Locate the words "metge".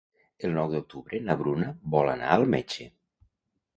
2.55-2.89